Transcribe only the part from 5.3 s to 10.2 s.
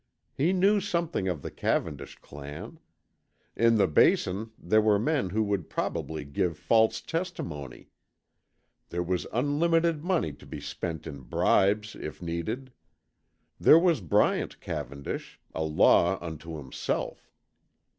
would probably give false testimony. There was unlimited